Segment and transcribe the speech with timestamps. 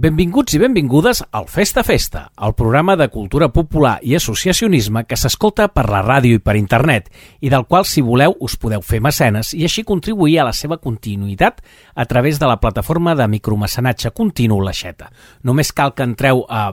[0.00, 5.66] Benvinguts i benvingudes al Festa Festa, el programa de cultura popular i associacionisme que s'escolta
[5.68, 7.10] per la ràdio i per internet
[7.44, 10.78] i del qual, si voleu, us podeu fer mecenes i així contribuir a la seva
[10.80, 11.60] continuïtat
[11.92, 15.10] a través de la plataforma de micromecenatge continu L'aixeta.
[15.44, 16.70] Només cal que entreu a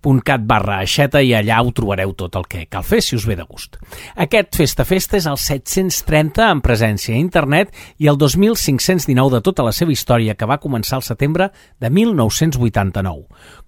[0.00, 3.36] festafesta.cat barra aixeta i allà ho trobareu tot el que cal fer si us ve
[3.36, 3.76] de gust.
[4.16, 7.68] Aquest Festa Festa és el 730 en presència a internet
[7.98, 13.24] i el 2519 de tota la seva història que va començar al setembre de 1989.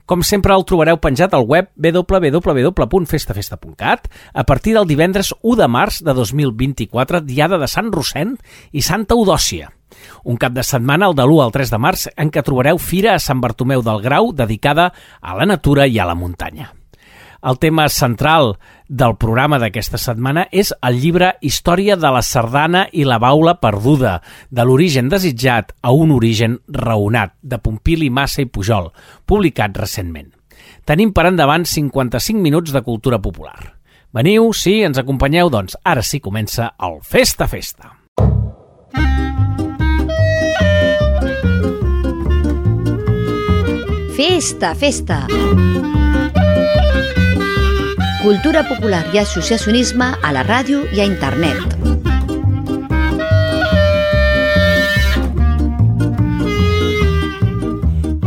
[0.07, 6.03] Com sempre el trobareu penjat al web www.festafesta.cat a partir del divendres 1 de març
[6.03, 8.37] de 2024, diada de Sant Rossent
[8.73, 9.82] i Santa Eudòcia.
[10.25, 13.17] Un cap de setmana, el de l'1 al 3 de març, en què trobareu Fira
[13.17, 16.73] a Sant Bartomeu del Grau dedicada a la natura i a la muntanya.
[17.43, 18.53] El tema central
[18.87, 24.21] del programa d'aquesta setmana és el llibre Història de la sardana i la baula perduda,
[24.51, 28.93] de l'origen desitjat a un origen raonat, de Pompili Massa i Pujol,
[29.27, 30.31] publicat recentment.
[30.87, 33.75] Tenim per endavant 55 minuts de cultura popular.
[34.15, 37.97] Veniu, sí, ens acompanyeu, doncs ara sí comença el Festa Festa.
[44.25, 45.27] Festa, festa!
[48.23, 52.12] Cultura popular i associacionisme a la ràdio i a internet.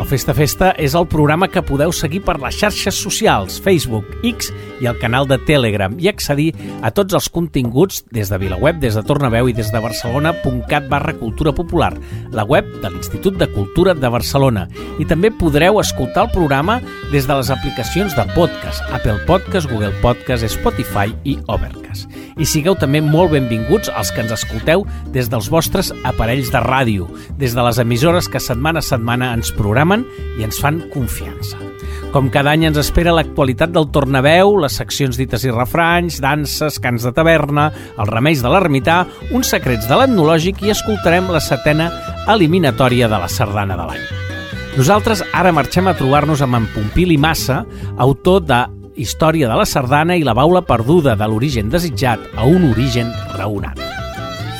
[0.05, 4.51] El Festa Festa és el programa que podeu seguir per les xarxes socials, Facebook, X
[4.77, 6.51] i el canal de Telegram i accedir
[6.85, 11.15] a tots els continguts des de VilaWeb, des de Tornaveu i des de barcelona.cat barra
[11.17, 11.89] cultura popular,
[12.29, 14.67] la web de l'Institut de Cultura de Barcelona.
[15.01, 16.77] I també podreu escoltar el programa
[17.09, 21.84] des de les aplicacions de podcast, Apple Podcast, Google Podcast, Spotify i Overcast.
[22.35, 27.07] I sigueu també molt benvinguts als que ens escolteu des dels vostres aparells de ràdio,
[27.39, 30.05] des de les emissores que setmana a setmana ens programen
[30.39, 31.61] i ens fan confiança.
[32.15, 37.03] Com cada any ens espera l'actualitat del tornaveu, les seccions dites i refranys, danses, cants
[37.03, 37.65] de taverna,
[37.99, 39.01] els remeis de l'ermità,
[39.35, 41.89] uns secrets de l'etnològic i escoltarem la setena
[42.31, 44.05] eliminatòria de la sardana de l'any.
[44.77, 47.65] Nosaltres ara marxem a trobar-nos amb en Pompili Massa,
[47.99, 48.63] autor de
[48.95, 53.81] Història de la sardana i la baula perduda de l'origen desitjat a un origen raonat.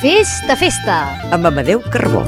[0.02, 0.98] Festa, festa!
[1.32, 2.24] amb Amadeu Carbó.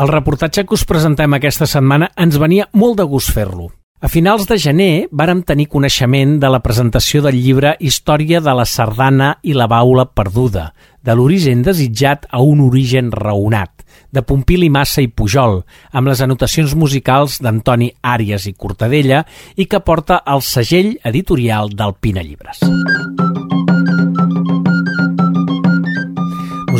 [0.00, 3.68] El reportatge que us presentem aquesta setmana ens venia molt de gust fer-lo.
[4.00, 8.64] A finals de gener vàrem tenir coneixement de la presentació del llibre Història de la
[8.64, 10.70] sardana i la baula perduda,
[11.04, 15.60] de l'origen desitjat a un origen raonat, de Pompili Massa i Pujol,
[15.92, 19.26] amb les anotacions musicals d'Antoni Àries i Cortadella
[19.60, 22.64] i que porta el segell editorial del Pina Llibres.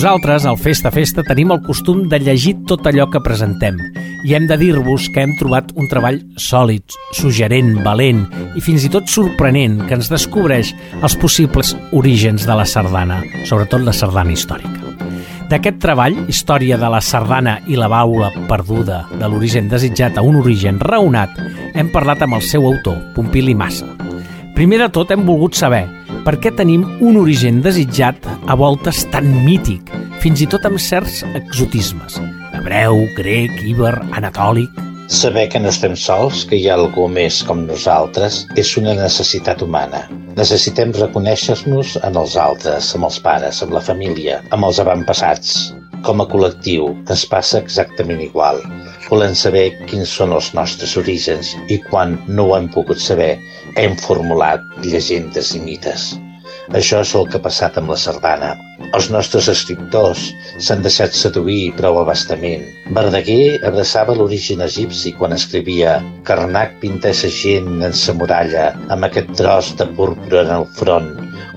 [0.00, 3.76] Nosaltres, al Festa Festa, tenim el costum de llegir tot allò que presentem
[4.24, 8.22] i hem de dir-vos que hem trobat un treball sòlid, suggerent, valent
[8.56, 10.72] i fins i tot sorprenent que ens descobreix
[11.02, 14.96] els possibles orígens de la sardana, sobretot la sardana històrica.
[15.52, 20.40] D'aquest treball, Història de la sardana i la baula perduda de l'origen desitjat a un
[20.40, 21.36] origen raonat,
[21.76, 23.92] hem parlat amb el seu autor, Pompili Massa.
[24.56, 25.84] Primer de tot hem volgut saber
[26.24, 29.88] per què tenim un origen desitjat a voltes tan mític,
[30.22, 32.20] fins i tot amb certs exotismes.
[32.56, 34.86] Hebreu, grec, íber, anatòlic...
[35.10, 39.64] Saber que no estem sols, que hi ha algú més com nosaltres, és una necessitat
[39.64, 40.04] humana.
[40.36, 45.56] Necessitem reconèixer-nos en els altres, amb els pares, amb la família, amb els avantpassats.
[46.06, 48.62] Com a col·lectiu, ens passa exactament igual.
[49.08, 53.34] Volem saber quins són els nostres orígens i quan no ho hem pogut saber,
[53.76, 56.10] hem formulat llegendes i mites.
[56.78, 58.50] Això és el que ha passat amb la sardana.
[58.96, 60.22] Els nostres escriptors
[60.62, 62.62] s'han deixat seduir prou abastament.
[62.96, 65.96] Verdaguer abraçava l'origen egipci quan escrivia
[66.28, 71.10] Carnac pinteja gent en sa muralla amb aquest tros de púrpura en el front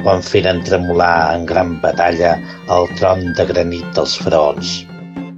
[0.04, 2.34] quan feren tremolar en gran batalla
[2.78, 4.80] el tron de granit dels fronts.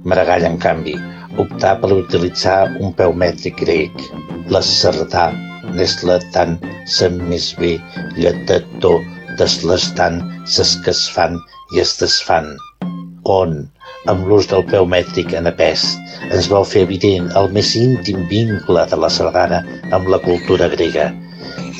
[0.08, 0.96] Maragall, en canvi,
[1.42, 4.08] optà per utilitzar un peu mètric grec.
[4.52, 5.28] La sardà
[5.74, 6.56] n'és la tant
[6.96, 7.76] sa més bé
[8.16, 8.96] lletató
[9.40, 10.22] deslastant
[11.14, 11.38] fan
[11.74, 12.54] i es desfan,
[13.24, 13.56] on,
[14.10, 15.98] amb l'ús del peu mètric en apest,
[16.30, 19.62] ens vau fer evident el més íntim vincle de la sardana
[19.98, 21.10] amb la cultura grega.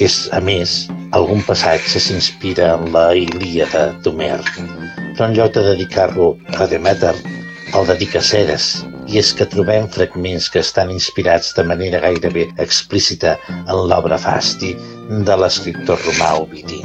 [0.02, 4.42] És, a més, algun passatge s'inspira en la Ilíada d'Homer,
[5.14, 7.14] però en lloc de dedicar-lo a Demeter,
[7.72, 8.68] el dedica a Ceres,
[9.06, 14.74] i és que trobem fragments que estan inspirats de manera gairebé explícita en l'obra Fasti
[15.28, 16.82] de l'escriptor romà Ovidi.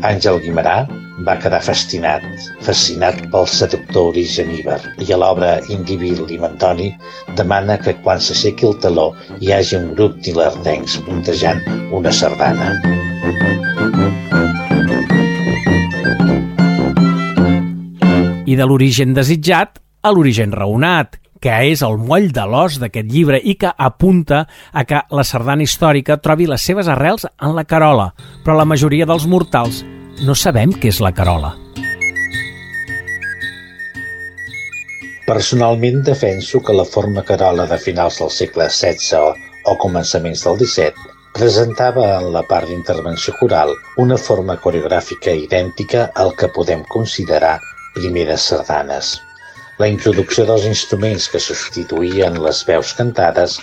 [0.00, 0.86] Àngel Guimarà
[1.26, 2.24] va quedar fascinat,
[2.64, 6.88] fascinat pel seductor origen Iber, i a l'obra Indivi Limentoni
[7.36, 9.10] demana que quan s'aixequi el taló
[9.40, 11.60] hi hagi un grup d'ilardencs puntejant
[11.92, 12.72] una sardana.
[18.50, 23.40] I de l'origen desitjat a l'origen raonat, que és el moll de l'os d'aquest llibre
[23.42, 28.10] i que apunta a que la sardana històrica trobi les seves arrels en la carola,
[28.44, 29.82] però la majoria dels mortals
[30.20, 31.54] no sabem què és la carola.
[35.30, 39.20] Personalment defenso que la forma carola de finals del segle XVI
[39.70, 43.70] o, començaments del XVII presentava en la part d'intervenció coral
[44.04, 47.60] una forma coreogràfica idèntica al que podem considerar
[47.94, 49.20] primeres sardanes.
[49.80, 53.54] La introducció dels instruments que substituïen les veus cantades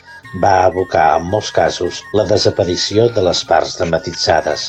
[0.44, 4.64] va abocar en molts casos la desaparició de les parts dramatitzades.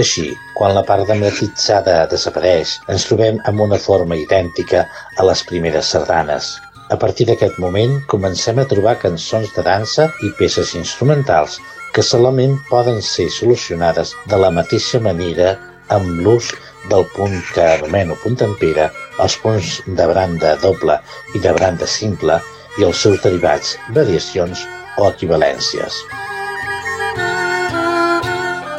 [0.00, 0.24] Així,
[0.56, 4.86] quan la part dramatitzada desapareix, ens trobem amb una forma idèntica
[5.16, 6.54] a les primeres sardanes.
[6.88, 11.58] A partir d'aquest moment, comencem a trobar cançons de dansa i peces instrumentals
[11.92, 15.52] que solament poden ser solucionades de la mateixa manera
[15.92, 16.54] amb l'ús
[16.90, 18.88] del punt que anomeno punt pere,
[19.20, 20.98] els punts de branda doble
[21.34, 22.40] i de branda simple
[22.78, 24.64] i els seus derivats, variacions
[24.98, 26.02] o equivalències.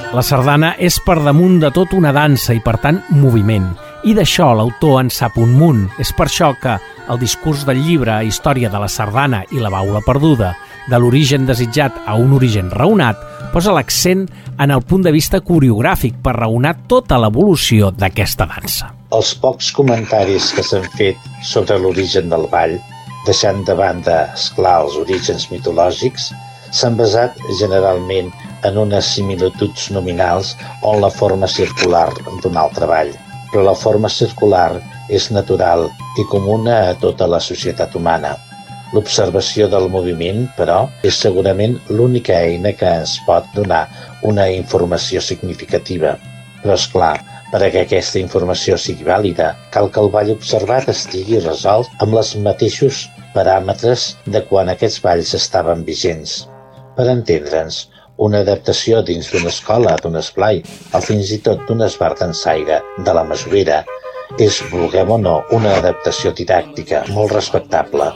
[0.10, 3.68] La sardana és per damunt de tot una dansa i, per tant, moviment.
[4.10, 5.84] I d'això l'autor en sap un munt.
[6.02, 6.80] És per això que
[7.14, 10.56] el discurs del llibre Història de la sardana i la baula perduda,
[10.88, 13.20] de l'origen desitjat a un origen raonat,
[13.54, 14.28] posa l'accent
[14.62, 18.92] en el punt de vista coreogràfic per raonar tota l'evolució d'aquesta dansa.
[19.16, 22.78] Els pocs comentaris que s'han fet sobre l'origen del ball,
[23.26, 26.30] deixant de banda, esclar, els orígens mitològics,
[26.72, 28.30] s'han basat generalment
[28.68, 30.54] en unes similituds nominals
[30.86, 32.10] on la forma circular
[32.44, 33.16] d'un altre ball.
[33.50, 34.78] Però la forma circular
[35.10, 35.88] és natural
[36.22, 38.38] i comuna a tota la societat humana–
[38.96, 43.84] L'observació del moviment, però, és segurament l'única eina que ens pot donar
[44.26, 46.16] una informació significativa.
[46.64, 47.14] Però, és clar,
[47.52, 52.18] per a que aquesta informació sigui vàlida, cal que el ball observat estigui resolt amb
[52.22, 53.04] els mateixos
[53.36, 56.36] paràmetres de quan aquests balls estaven vigents.
[56.98, 57.84] Per entendre'ns,
[58.30, 60.64] una adaptació dins d'una escola, d'un esplai,
[60.94, 63.84] o fins i tot d'un esbar d'ensaire, de la mesurera,
[64.38, 68.12] és, vulguem o no, una adaptació didàctica molt respectable,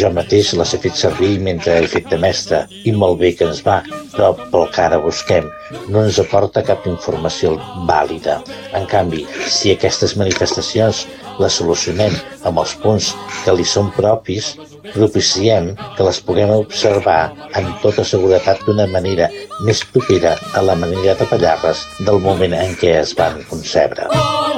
[0.00, 3.46] jo mateix les he fet servir mentre he fet de mestre i molt bé que
[3.48, 3.78] ens va,
[4.14, 5.48] però pel que ara busquem
[5.92, 7.56] no ens aporta cap informació
[7.88, 8.38] vàlida.
[8.78, 11.04] En canvi, si aquestes manifestacions
[11.38, 12.14] les solucionem
[12.48, 13.12] amb els punts
[13.44, 14.54] que li són propis,
[14.94, 17.20] propiciem que les puguem observar
[17.60, 19.28] amb tota seguretat d'una manera
[19.66, 24.08] més propera a la manera de ballar-les del moment en què es van concebre.
[24.10, 24.48] Oh,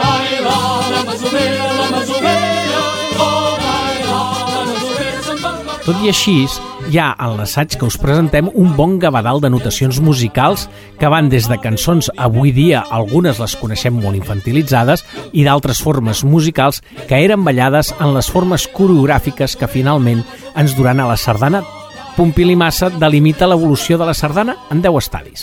[5.90, 6.44] Tot i així,
[6.86, 10.68] hi ha en l'assaig que us presentem un bon gavadal de notacions musicals
[11.00, 15.02] que van des de cançons, avui dia algunes les coneixem molt infantilitzades,
[15.34, 16.78] i d'altres formes musicals
[17.10, 20.22] que eren ballades en les formes coreogràfiques que finalment
[20.54, 21.64] ens duran a la sardana.
[22.14, 25.42] Pompili Massa delimita l'evolució de la sardana en 10 estadis.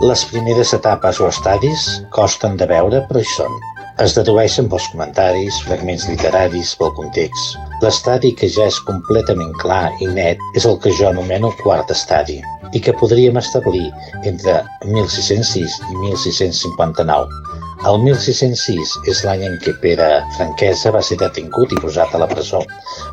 [0.00, 3.64] Les primeres etapes o estadis costen de veure, però hi són.
[4.04, 7.54] Es dedueixen pels comentaris, fragments literaris, pel context.
[7.80, 12.36] L'estadi que ja és completament clar i net és el que jo anomeno quart estadi
[12.76, 13.86] i que podríem establir
[14.28, 17.65] entre 1606 i 1659.
[17.84, 20.06] El 1606 és l'any en què Pere
[20.36, 22.62] Franquesa va ser detingut i posat a la presó.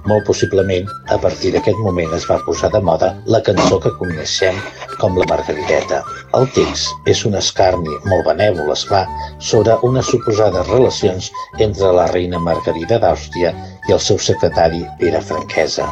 [0.07, 4.55] Molt possiblement, a partir d'aquest moment es va posar de moda la cançó que coneixem
[5.01, 5.99] com la Margariteta.
[6.39, 9.03] El text és un escarni molt benèvol, esclar,
[9.51, 11.29] sobre unes suposades relacions
[11.59, 13.51] entre la reina Margarida d'Àustria
[13.89, 15.91] i el seu secretari Pere Franquesa.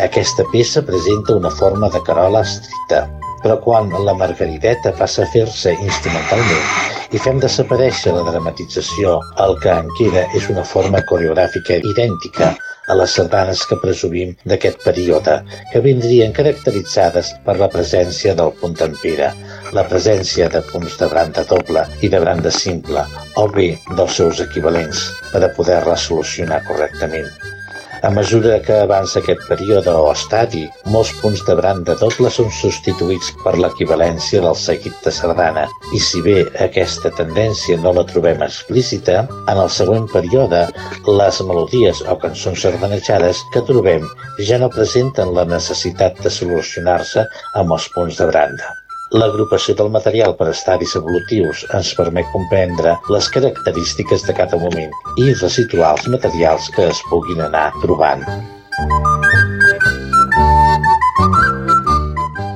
[0.00, 3.04] Aquesta peça presenta una forma de carola estricta,
[3.44, 9.72] però quan la Margarideta passa a fer-se instrumentalment i fem desaparèixer la dramatització, el que
[9.72, 12.54] en queda és una forma coreogràfica idèntica
[12.88, 15.36] a les sardanes que presumim d'aquest període,
[15.72, 19.28] que vindrien caracteritzades per la presència del punt pere,
[19.76, 23.04] la presència de punts de branda doble i de branda simple,
[23.36, 27.57] o bé dels seus equivalents, per a poder-la solucionar correctament.
[28.00, 30.60] A mesura que avança aquest període o estadi,
[30.94, 36.22] molts punts de branda doble són substituïts per l'equivalència del seguit de sardana, i si
[36.22, 36.36] bé
[36.68, 40.64] aquesta tendència no la trobem explícita, en el següent període
[41.10, 44.06] les melodies o cançons sardanejades que trobem
[44.50, 47.26] ja no presenten la necessitat de solucionar-se
[47.58, 48.76] amb els punts de branda.
[49.08, 55.30] L'agrupació del material per estadis evolutius ens permet comprendre les característiques de cada moment i
[55.32, 58.26] resituar els materials que es puguin anar trobant.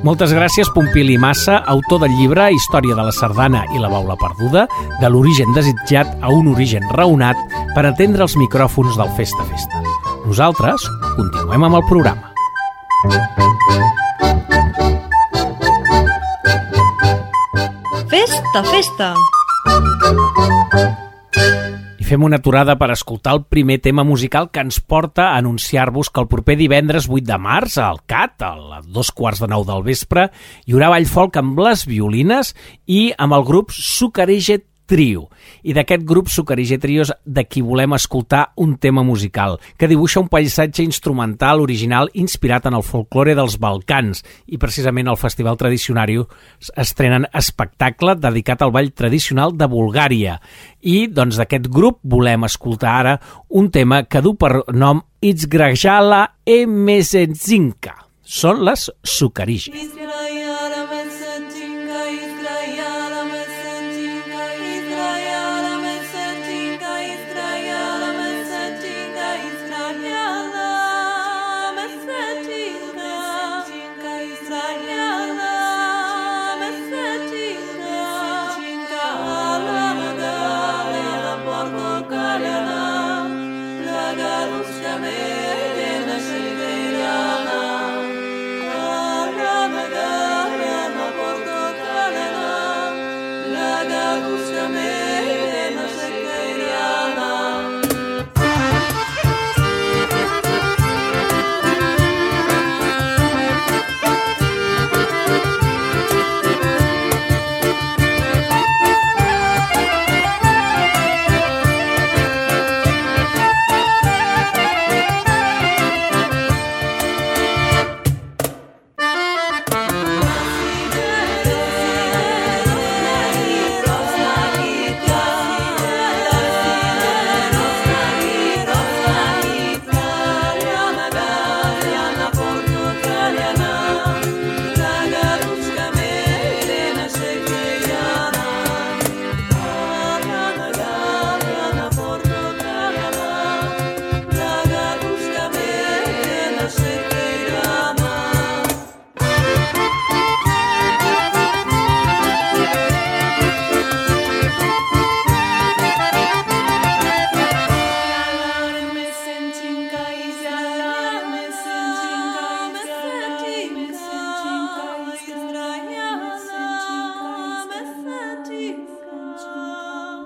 [0.05, 4.67] Moltes gràcies, Pompili Massa, autor del llibre Història de la Sardana i la Baula Perduda,
[5.01, 7.39] de l'origen desitjat a un origen raonat
[7.73, 9.81] per atendre els micròfons del Festa Festa.
[10.27, 10.85] Nosaltres
[11.17, 12.29] continuem amb el programa.
[18.23, 19.07] Festa, festa!
[21.99, 26.07] I fem una aturada per escoltar el primer tema musical que ens porta a anunciar-vos
[26.07, 29.83] que el proper divendres 8 de març, al CAT, a dos quarts de nou del
[29.83, 30.29] vespre,
[30.63, 32.55] hi haurà ball folk amb les violines
[32.87, 34.61] i amb el grup Sucarege
[34.93, 35.31] Trio.
[35.65, 40.29] I d'aquest grup Sucarige Trios de qui volem escoltar un tema musical que dibuixa un
[40.29, 44.21] paisatge instrumental original inspirat en el folklore dels Balcans
[44.53, 46.19] i precisament al Festival Tradicionari
[46.77, 50.37] estrenen espectacle dedicat al ball tradicional de Bulgària.
[50.85, 53.17] I doncs d'aquest grup volem escoltar ara
[53.49, 57.97] un tema que du per nom Itzgrajala Emesenzinka.
[58.21, 59.73] Són les Sucarige.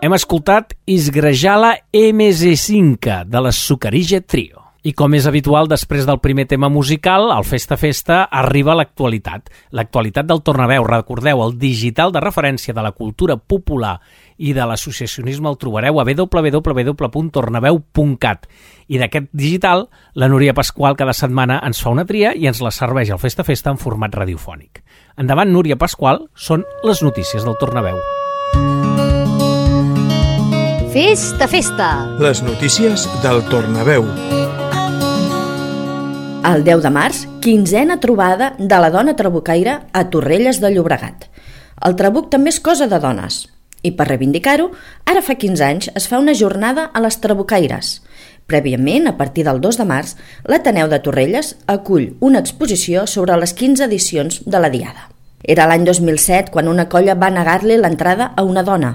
[0.07, 4.63] Hem escoltat Isgrejala MS5 de la Sucarige Trio.
[4.87, 9.51] I com és habitual, després del primer tema musical, al Festa Festa arriba l'actualitat.
[9.75, 13.99] L'actualitat del Tornaveu, recordeu, el digital de referència de la cultura popular
[14.39, 18.47] i de l'associacionisme el trobareu a www.tornaveu.cat.
[18.87, 22.71] I d'aquest digital, la Núria Pasqual cada setmana ens fa una tria i ens la
[22.71, 24.87] serveix al Festa Festa en format radiofònic.
[25.19, 27.99] Endavant, Núria Pasqual, són les notícies del Tornaveu.
[30.97, 31.87] Festa, festa!
[32.17, 34.07] Les notícies del Tornaveu.
[36.49, 41.27] El 10 de març, quinzena trobada de la dona trabucaire a Torrelles de Llobregat.
[41.85, 43.43] El trabuc també és cosa de dones.
[43.85, 44.71] I per reivindicar-ho,
[45.05, 47.99] ara fa 15 anys es fa una jornada a les trabucaires.
[48.49, 50.15] Prèviament, a partir del 2 de març,
[50.49, 55.11] l'Ateneu de Torrelles acull una exposició sobre les 15 edicions de la Diada.
[55.45, 58.95] Era l'any 2007 quan una colla va negar-li l'entrada a una dona,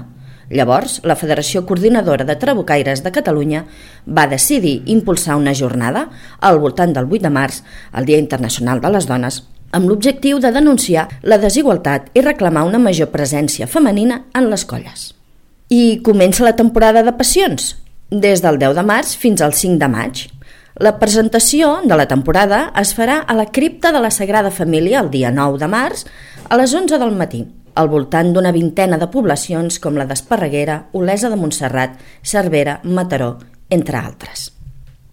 [0.52, 3.62] Llavors, la Federació Coordinadora de Trabucaires de Catalunya
[4.04, 7.62] va decidir impulsar una jornada al voltant del 8 de març,
[7.96, 9.38] el Dia Internacional de les Dones,
[9.72, 15.14] amb l'objectiu de denunciar la desigualtat i reclamar una major presència femenina en les colles.
[15.72, 17.72] I comença la temporada de passions,
[18.10, 20.26] des del 10 de març fins al 5 de maig.
[20.84, 25.10] La presentació de la temporada es farà a la cripta de la Sagrada Família el
[25.10, 26.04] dia 9 de març
[26.48, 31.30] a les 11 del matí al voltant d'una vintena de poblacions com la d'Esparreguera, Olesa
[31.30, 33.36] de Montserrat, Cervera, Mataró,
[33.70, 34.50] entre altres.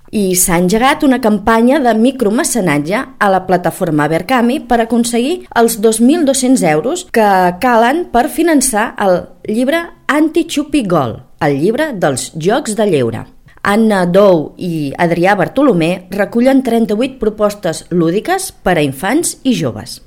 [0.09, 6.65] I s'ha engegat una campanya de micromecenatge a la plataforma Berkami per aconseguir els 2.200
[6.71, 7.29] euros que
[7.61, 13.27] calen per finançar el llibre Anti-Xupi Gol, el llibre dels Jocs de Lleure.
[13.61, 19.99] Anna Dou i Adrià Bartolomé recullen 38 propostes lúdiques per a infants i joves.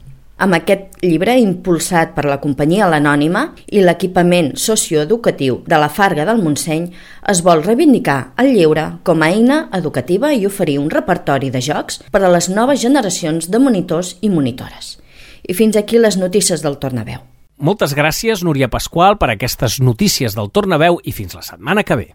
[0.43, 6.41] Amb aquest llibre, impulsat per la companyia L'Anònima i l'equipament socioeducatiu de la Farga del
[6.43, 6.89] Montseny,
[7.31, 12.01] es vol reivindicar el lleure com a eina educativa i oferir un repertori de jocs
[12.11, 14.97] per a les noves generacions de monitors i monitores.
[15.43, 17.23] I fins aquí les notícies del Tornaveu.
[17.63, 22.09] Moltes gràcies, Núria Pasqual, per aquestes notícies del Tornaveu i fins la setmana que ve.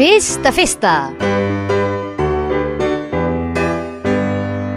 [0.00, 0.94] Festa, festa!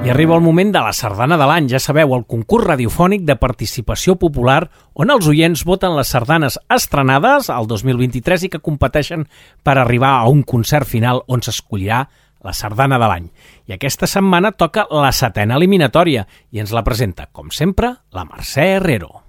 [0.03, 3.37] I arriba el moment de la sardana de l'any, ja sabeu, el concurs radiofònic de
[3.39, 4.65] participació popular
[4.99, 9.23] on els oients voten les sardanes estrenades al 2023 i que competeixen
[9.63, 12.01] per arribar a un concert final on s'escollirà
[12.43, 13.31] la sardana de l'any.
[13.71, 18.73] I aquesta setmana toca la setena eliminatòria i ens la presenta, com sempre, la Mercè
[18.75, 19.23] Herrero.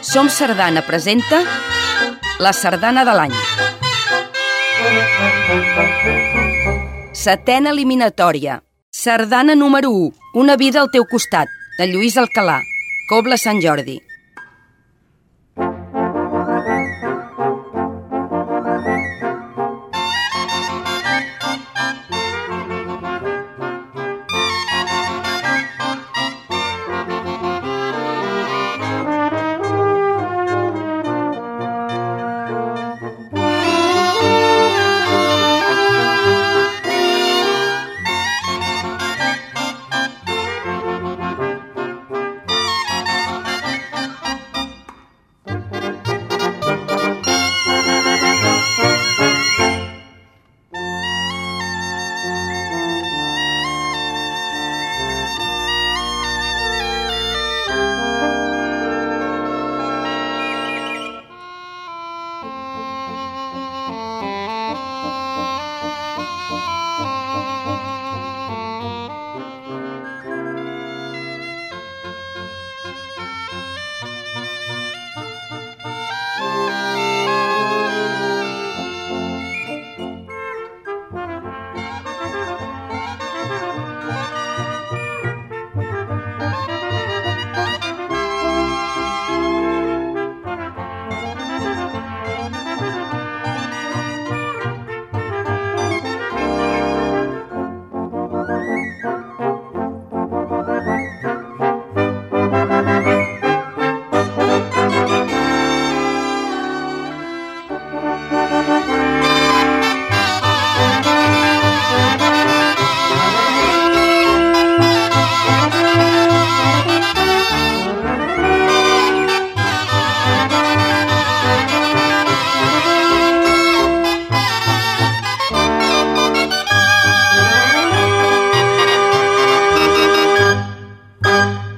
[0.00, 1.44] Som Sardana presenta
[2.40, 3.36] la sardana de l'any.
[7.24, 8.58] Setena eliminatòria.
[8.92, 10.08] Sardana número 1.
[10.42, 12.58] Una vida al teu costat, de Lluís Alcalà.
[13.08, 13.94] Cobla Sant Jordi.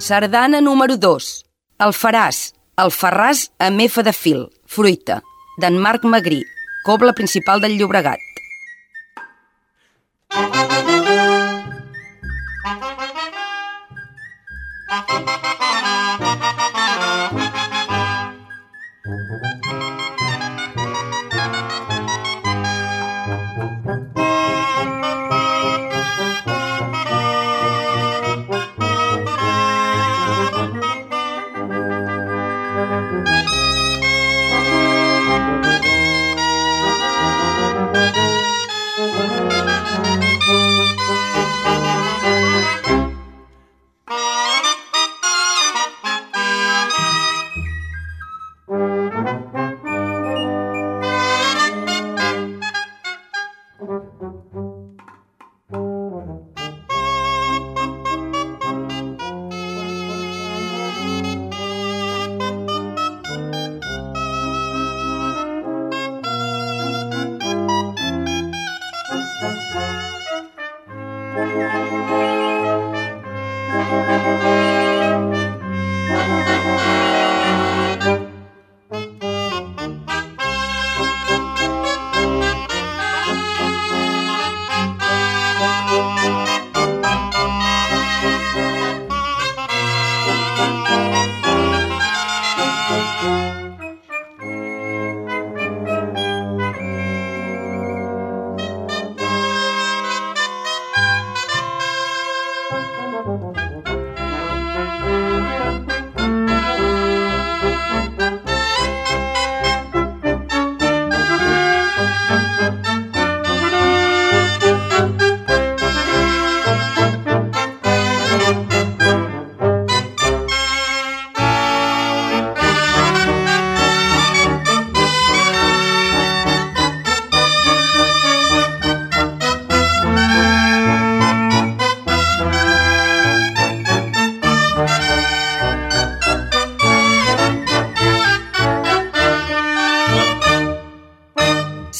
[0.06, 1.28] Sardana número 2.
[1.84, 2.36] El faràs,
[2.78, 5.16] el farràs amb F de fil, fruita,
[5.58, 6.38] d'en Marc Magrí,
[6.86, 8.22] cobla principal del Llobregat.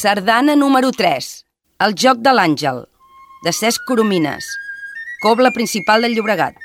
[0.07, 1.25] Sardana número 3.
[1.85, 2.77] El joc de l'àngel,
[3.43, 4.45] de Cesc Coromines.
[5.19, 6.55] Cobla principal del Llobregat.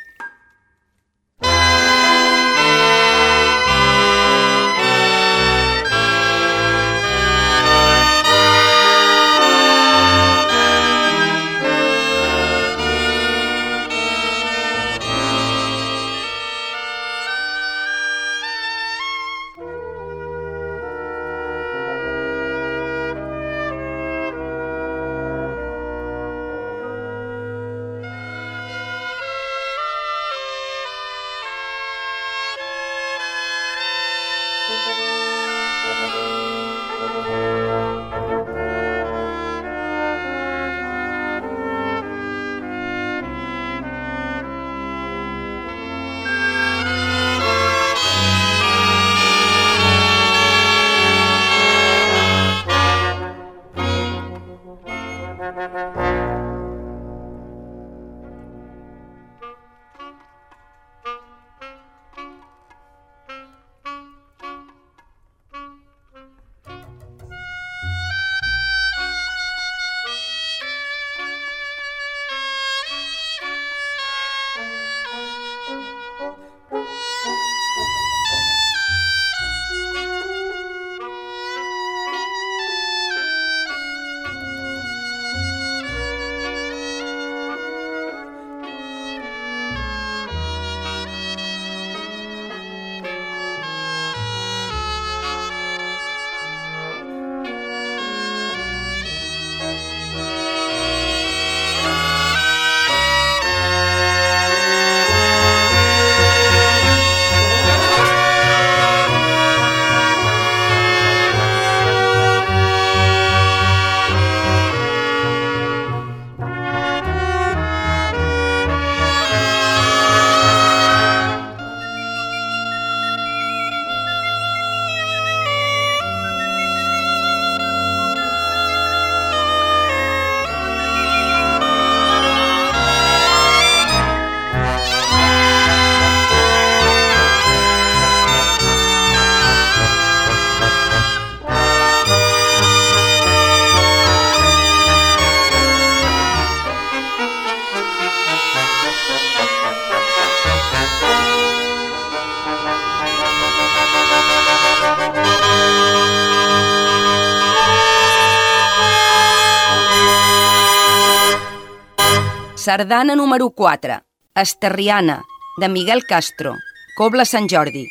[162.63, 164.05] Sardana número 4.
[164.37, 165.25] Esterriana,
[165.59, 166.55] de Miguel Castro.
[166.97, 167.89] Cobla Sant Jordi.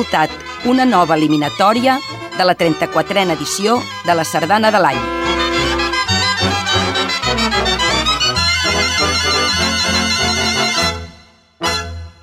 [0.00, 0.30] Escoltat
[0.64, 1.98] una nova eliminatòria
[2.38, 5.39] de la 34a edició de la Sardana de l'any.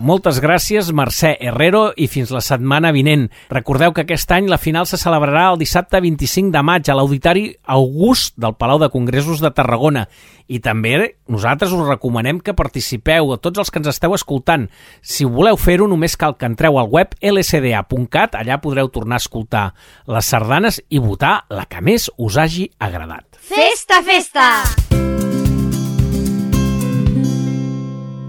[0.08, 3.26] Moltes gràcies, Mercè Herrero, i fins la setmana vinent.
[3.52, 7.50] Recordeu que aquest any la final se celebrarà el dissabte 25 de maig a l'Auditori
[7.76, 10.06] August del Palau de Congressos de Tarragona.
[10.48, 14.70] I també nosaltres us recomanem que participeu, a tots els que ens esteu escoltant.
[15.02, 19.66] Si voleu fer-ho, només cal que entreu al web lsda.cat, allà podreu tornar a escoltar
[20.08, 23.28] les sardanes i votar la que més us hagi agradat.
[23.44, 25.17] Festa, festa!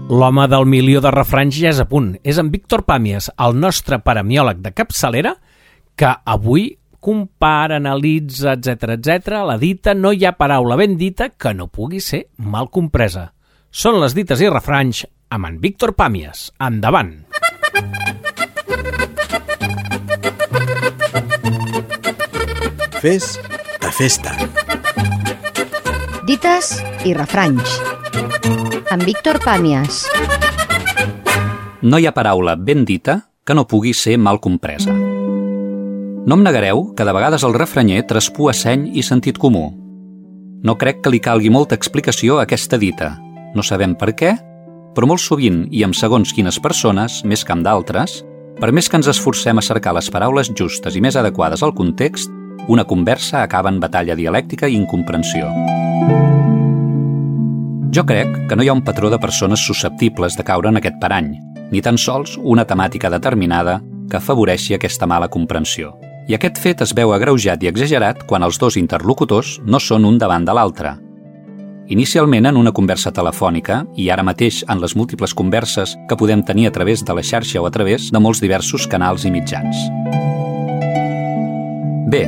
[0.09, 2.15] L'home del milió de refranys ja és a punt.
[2.25, 5.35] És en Víctor Pàmies, el nostre paramiòleg de capçalera,
[5.93, 9.43] que avui compara, analitza, etc etc.
[9.45, 13.29] la dita no hi ha paraula ben dita que no pugui ser mal compresa.
[13.69, 16.49] Són les dites i refranys amb en Víctor Pàmies.
[16.57, 17.13] Endavant!
[22.99, 23.37] Fes
[23.79, 24.33] de festa.
[26.25, 27.98] Dites i refranys.
[28.89, 29.99] Amb Víctor Pàmies.
[31.85, 34.95] No hi ha paraula ben dita que no pugui ser mal compresa.
[36.25, 39.67] No em negareu que de vegades el refranyer traspua seny i sentit comú.
[40.65, 43.11] No crec que li calgui molta explicació a aquesta dita.
[43.53, 44.33] No sabem per què,
[44.97, 48.23] però molt sovint i amb segons quines persones, més que amb d'altres,
[48.57, 52.33] per més que ens esforcem a cercar les paraules justes i més adequades al context,
[52.67, 55.53] una conversa acaba en batalla dialèctica i incomprensió.
[57.91, 60.99] Jo crec que no hi ha un patró de persones susceptibles de caure en aquest
[61.01, 61.31] parany,
[61.71, 65.95] ni tan sols una temàtica determinada que afavoreixi aquesta mala comprensió.
[66.29, 70.19] I aquest fet es veu agreujat i exagerat quan els dos interlocutors no són un
[70.21, 70.91] davant de l'altre.
[71.89, 76.67] Inicialment en una conversa telefònica i ara mateix en les múltiples converses que podem tenir
[76.69, 79.87] a través de la xarxa o a través de molts diversos canals i mitjans.
[82.13, 82.27] Bé,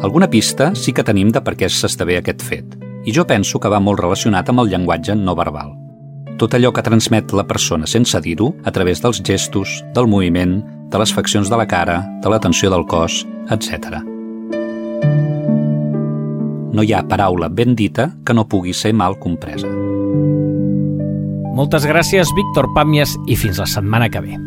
[0.00, 3.70] alguna pista sí que tenim de per què s'esdevé aquest fet, i jo penso que
[3.70, 5.74] va molt relacionat amb el llenguatge no verbal.
[6.38, 10.60] Tot allò que transmet la persona sense dir-ho a través dels gestos, del moviment,
[10.90, 14.02] de les faccions de la cara, de la tensió del cos, etc.
[16.72, 19.68] No hi ha paraula ben dita que no pugui ser mal compresa.
[21.52, 24.38] Moltes gràcies, Víctor Pàmies, i fins la setmana que ve.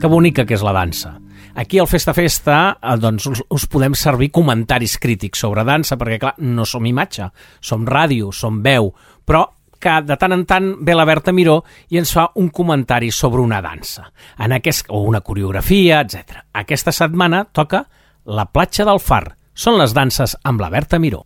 [0.00, 1.16] Que bonica que és la dansa.
[1.56, 6.18] Aquí al Festa Festa eh, doncs, us, us podem servir comentaris crítics sobre dansa, perquè
[6.18, 7.28] clar, no som imatge,
[7.62, 8.90] som ràdio, som veu,
[9.24, 9.44] però
[9.78, 11.60] que de tant en tant ve la Berta Miró
[11.92, 14.08] i ens fa un comentari sobre una dansa,
[14.40, 16.40] en aquest, o una coreografia, etc.
[16.64, 17.84] Aquesta setmana toca
[18.24, 19.36] la platja del Far.
[19.54, 21.22] Són les danses amb la Berta Miró.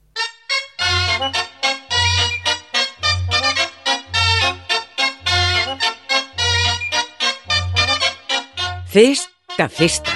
[9.59, 10.13] Festa, festa.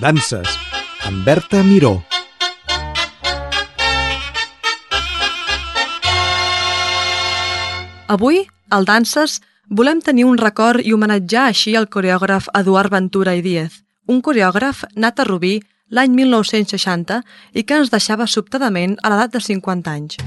[0.00, 0.48] Danses
[1.06, 2.02] amb Berta Miró.
[8.08, 9.38] Avui, al Danses,
[9.70, 14.82] volem tenir un record i homenatjar així el coreògraf Eduard Ventura i Díez, un coreògraf
[14.96, 17.22] nat a Rubí l'any 1960
[17.54, 20.18] i que ens deixava sobtadament a l'edat de 50 anys.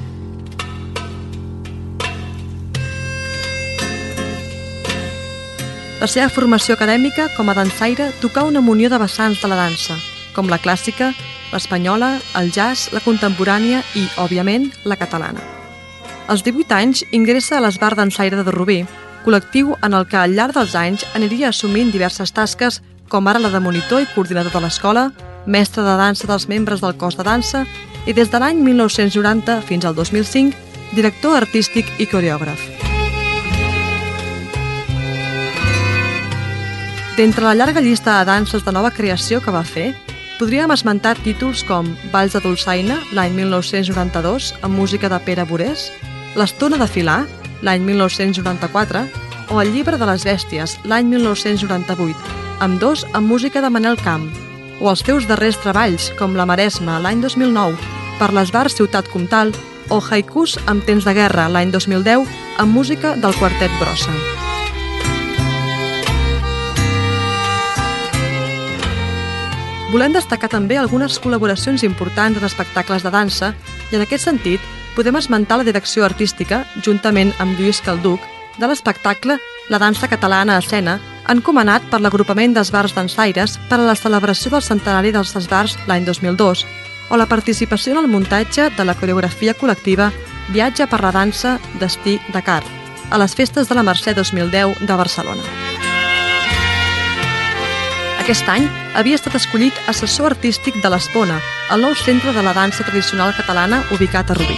[5.95, 9.95] La seva formació acadèmica com a dansaire tocà una munió de vessants de la dansa,
[10.36, 11.13] com la clàssica,
[11.53, 15.39] l'espanyola, el jazz, la contemporània i, òbviament, la catalana.
[16.27, 18.81] Als 18 anys ingressa a l'Esbar Dansaire de Rubí,
[19.23, 23.53] col·lectiu en el que al llarg dels anys aniria assumint diverses tasques com ara la
[23.53, 25.10] de monitor i coordinador de l'escola,
[25.45, 27.63] mestre de dansa dels membres del cos de dansa
[28.05, 30.58] i des de l'any 1990 fins al 2005,
[30.91, 32.74] director artístic i coreògraf.
[37.15, 39.93] D'entre la llarga llista de danses de nova creació que va fer,
[40.36, 45.93] podríem esmentar títols com Valls de Dolçaina, l'any 1992, amb música de Pere Borés,
[46.36, 47.21] L'Estona de Filar,
[47.63, 49.06] l'any 1994,
[49.47, 54.28] o El llibre de les bèsties, l'any 1998, amb dos amb música de Manel Camp,
[54.84, 57.80] o els seus darrers treballs, com La Maresma, l'any 2009,
[58.19, 59.56] per l'Esbar Ciutat Comtal,
[59.88, 62.28] o Haikus amb temps de guerra, l'any 2010,
[62.60, 64.35] amb música del Quartet Brossa.
[69.95, 73.53] Volem destacar també algunes col·laboracions importants en espectacles de dansa
[73.93, 78.19] i en aquest sentit podem esmentar la direcció artística, juntament amb Lluís Calduc,
[78.60, 79.38] de l'espectacle
[79.71, 80.97] La dansa catalana a escena,
[81.31, 86.65] encomanat per l'agrupament d'esbars dansaires per a la celebració del centenari dels esbars l'any 2002,
[87.10, 90.12] o la participació en el muntatge de la coreografia col·lectiva
[90.51, 92.62] Viatge per la dansa Destí Dakar,
[93.10, 95.74] a les festes de la Mercè 2010 de Barcelona.
[98.25, 98.63] Aquest any
[98.97, 101.35] havia estat escollit assessor artístic de l'Espona,
[101.69, 104.55] el nou centre de la dansa tradicional catalana ubicat a Rubí.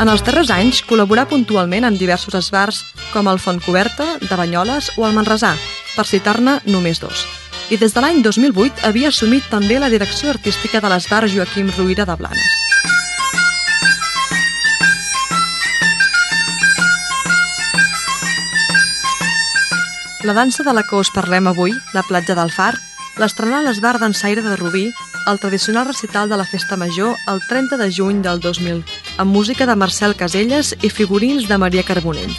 [0.00, 2.80] En els darrers anys col·laborà puntualment en diversos esbars
[3.12, 5.52] com el Fontcoberta, de Banyoles o el Manresà,
[5.92, 7.26] per citar-ne només dos.
[7.68, 12.08] I des de l'any 2008 havia assumit també la direcció artística de l'esbar Joaquim Ruïra
[12.08, 12.56] de Blanes.
[20.24, 22.72] La dansa de la que us parlem avui, la platja del Far,
[23.22, 24.88] l'estrenà l'esbar d'ensaire de Rubí
[25.30, 28.82] el tradicional recital de la Festa Major el 30 de juny del 2000,
[29.18, 32.34] amb música de Marcel Caselles i figurins de Maria Carbonell.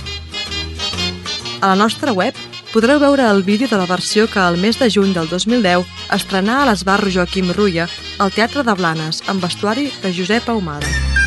[1.61, 2.35] A la nostra web
[2.73, 5.87] podreu veure el vídeo de la versió que el mes de juny del 2010
[6.19, 7.87] estrenà a l'esbar Joaquim Rulla,
[8.19, 11.18] al Teatre de Blanes, amb vestuari de Josep Ahumada.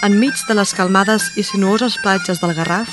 [0.00, 2.88] Enmig de les calmades i sinuoses platges del Garraf,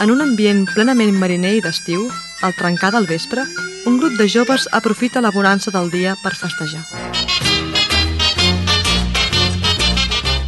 [0.00, 2.06] en un ambient plenament mariner i d'estiu,
[2.40, 3.44] al trencar del vespre,
[3.84, 6.80] un grup de joves aprofita la bonança del dia per festejar.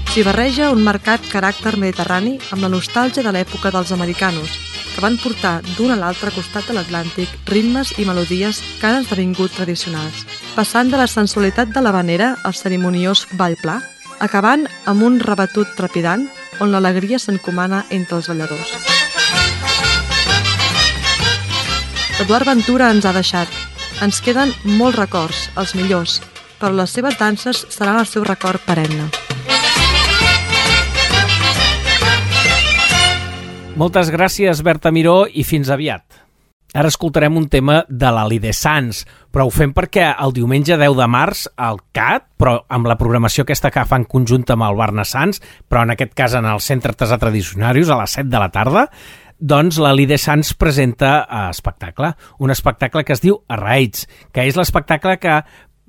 [0.09, 4.57] S'hi barreja un marcat caràcter mediterrani amb la nostàlgia de l'època dels americanos,
[4.95, 9.53] que van portar d'un a l'altre costat de l'Atlàntic ritmes i melodies que han esdevingut
[9.61, 10.25] tradicionals,
[10.57, 13.83] passant de la sensualitat de l'havanera al cerimoniós ball pla,
[14.25, 16.27] acabant amb un rebatut trepidant
[16.61, 18.75] on l'alegria s'encomana entre els balladors.
[22.19, 23.49] Eduard Ventura ens ha deixat.
[24.03, 26.19] Ens queden molts records, els millors,
[26.59, 29.11] però les seves danses seran el seu record perenne.
[33.79, 36.08] Moltes gràcies, Berta Miró, i fins aviat.
[36.77, 40.99] Ara escoltarem un tema de l'Ali de Sants, però ho fem perquè el diumenge 10
[40.99, 45.07] de març al CAT, però amb la programació aquesta que fan conjunt amb el Barna
[45.09, 48.51] Sants, però en aquest cas en el Centre Artesà Tradicionarius a les 7 de la
[48.53, 48.85] tarda,
[49.39, 54.05] doncs la Lide Sants presenta eh, espectacle, un espectacle que es diu Arraids,
[54.35, 55.41] que és l'espectacle que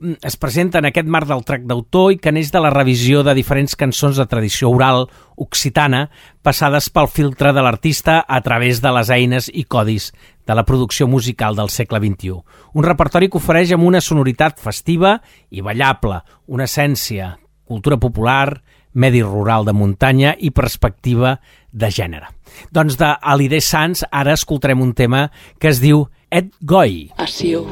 [0.02, 3.20] Mm, es presenta en aquest marc del trac d'autor i que neix de la revisió
[3.28, 6.06] de diferents cançons de tradició oral occitana
[6.46, 10.14] passades pel filtre de l'artista a través de les eines i codis
[10.50, 12.40] de la producció musical del segle XXI.
[12.74, 15.20] Un repertori que ofereix amb una sonoritat festiva
[15.54, 17.36] i ballable, una essència,
[17.70, 18.58] cultura popular,
[18.98, 21.36] medi rural de muntanya i perspectiva
[21.70, 22.32] de gènere.
[22.74, 25.28] Doncs de Alidé Sans ara escoltarem un tema
[25.60, 27.12] que es diu Et Goi.
[27.22, 27.68] Asió.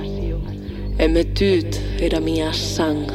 [1.01, 3.05] Emetut era mia sang,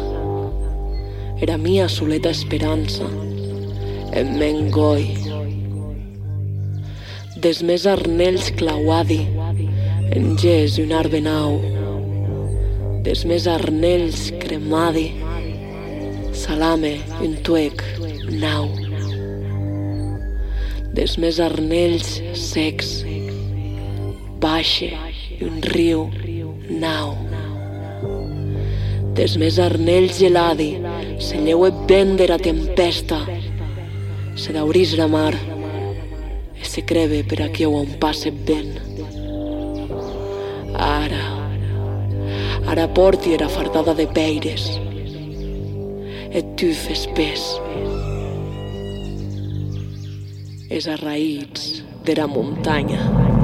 [1.38, 3.07] era mia soleta esperança,
[4.11, 5.31] en mengoi.
[7.42, 9.24] Des més arnells clauadi,
[10.14, 11.57] en ges un arbe nau,
[13.02, 15.09] des més arnells cremadi,
[16.38, 17.83] salame un tuec
[18.44, 18.70] nau.
[20.94, 22.92] Des més arnells secs,
[24.44, 24.92] baixe
[25.42, 26.07] un riu
[26.70, 27.16] nau.
[29.18, 30.76] Des més arnells geladi,
[31.18, 33.24] se lleue vent de la tempesta,
[34.38, 35.33] se daurís la mar,
[36.72, 38.78] se creve per aquí on passe vent.
[40.72, 41.24] Ara,
[42.64, 44.81] ara porti era fardada de peires,
[46.33, 47.44] et tu fes pes.
[50.73, 53.41] És a raïts de la muntanya.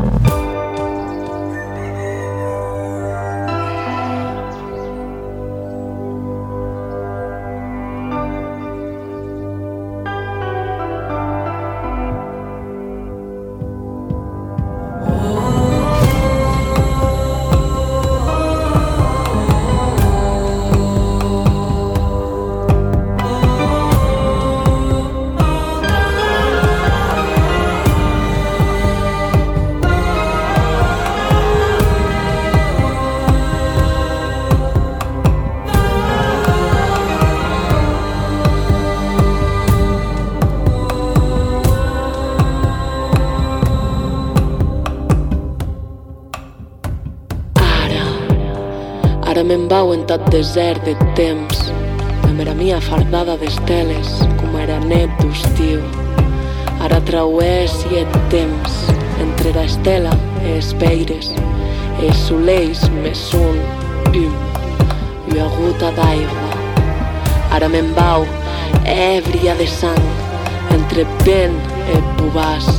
[49.69, 51.59] Vau en tot desert de temps,
[52.25, 55.83] amb era mia fardada d'esteles, com era net d'estiu.
[56.87, 58.79] Ara trauès i et temps,
[59.21, 61.35] entre la estela e espeires,
[62.01, 63.59] e soleis més un,
[64.15, 64.39] um,
[65.35, 66.49] i aguta d'aigua.
[67.59, 68.25] Ara me'n vau,
[68.95, 70.09] èbria de sang,
[70.79, 71.61] entre vent
[71.93, 72.71] e pubàs,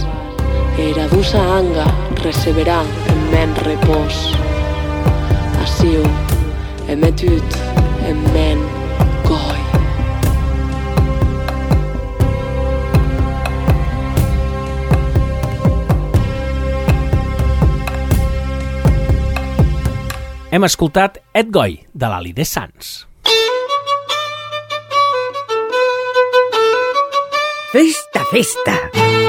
[0.90, 1.86] era dusa anga
[2.24, 2.82] receberà
[3.14, 4.26] en men repòs.
[5.62, 6.08] Asiu,
[6.90, 7.58] en met ut
[8.10, 8.70] en men.
[20.50, 23.06] Hem escoltat Et Goi, de l'Ali de Sants.
[27.70, 28.78] Festa, festa!
[28.90, 29.29] Festa!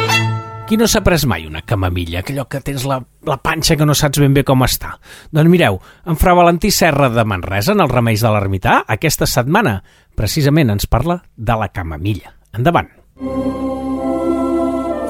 [0.71, 3.91] Qui no s'ha pres mai una camamilla, allò que tens la, la panxa que no
[3.99, 4.93] saps ben bé com està?
[5.35, 9.81] Doncs mireu, en Fra Valentí Serra de Manresa, en els Remeis de l'Ermità, aquesta setmana
[10.15, 12.37] precisament ens parla de la camamilla.
[12.55, 12.87] Endavant.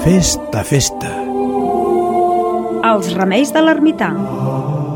[0.00, 1.10] Festa, festa.
[2.88, 4.08] Els Remeis de l'Ermità.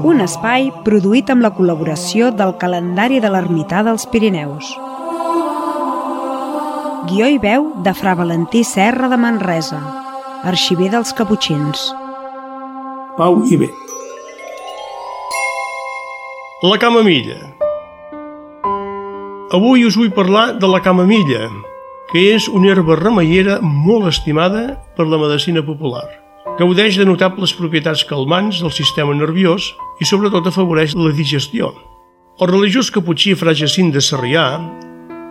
[0.09, 4.73] Un espai produït amb la col·laboració del calendari de l'Ermità dels Pirineus.
[7.13, 9.83] Guió i veu de Fra Valentí Serra de Manresa,
[10.45, 11.89] arxiver dels Caputxins.
[13.17, 13.71] Pau i bé.
[16.65, 17.39] La camamilla.
[19.57, 21.49] Avui us vull parlar de la camamilla,
[22.13, 24.67] que és una herba remeiera molt estimada
[24.97, 26.07] per la medicina popular.
[26.59, 31.73] Gaudeix de notables propietats calmants del sistema nerviós i sobretot afavoreix la digestió.
[32.41, 34.49] El religiós caputxí Fra Jacint de Sarrià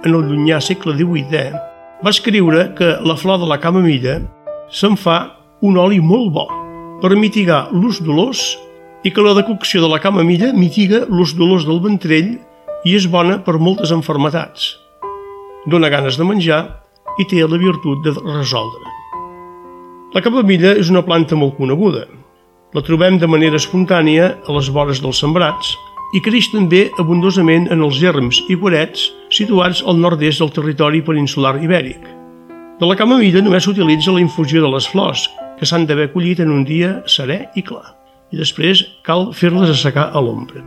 [0.03, 1.59] en el llunyà segle XVIII,
[2.03, 4.17] va escriure que la flor de la camamilla
[4.73, 5.17] se'n fa
[5.61, 6.47] un oli molt bo
[7.01, 8.41] per mitigar l'ús dolors
[9.05, 12.31] i que la decocció de la camamilla mitiga l'ús dolors del ventrell
[12.83, 14.73] i és bona per moltes enfermetats.
[15.69, 16.61] Dóna ganes de menjar
[17.21, 18.89] i té la virtut de resoldre.
[20.15, 22.07] La camamilla és una planta molt coneguda.
[22.73, 25.75] La trobem de manera espontània a les vores dels sembrats
[26.17, 31.59] i creix també abundosament en els erms i guarets situats al nord-est del territori peninsular
[31.61, 32.22] ibèric.
[32.83, 35.21] De la camamilla només s'utilitza la infusió de les flors,
[35.55, 37.93] que s'han d'haver collit en un dia serè i clar,
[38.35, 40.59] i després cal fer-les assecar a l'ombra.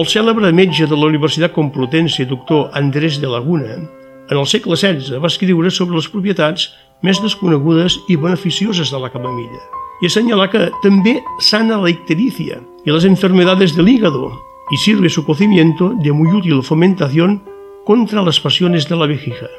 [0.00, 4.78] El cèlebre metge de la Universitat Complutense i doctor Andrés de Laguna, en el segle
[4.80, 6.70] XVI va escriure sobre les propietats
[7.04, 9.60] més desconegudes i beneficioses de la camamilla
[10.00, 14.30] i assenyalar que també sana la icterícia i les enfermedades de l'hígado
[14.72, 17.42] y sirve su cocimiento de muy útil fomentación
[17.84, 19.52] contra les passiones de la vejiga.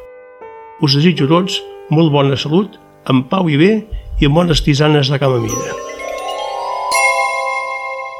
[0.83, 1.61] Us desitjo a tots
[1.93, 2.73] molt bona salut,
[3.07, 3.71] amb pau i bé
[4.19, 5.75] i amb bones tisanes de camamilla.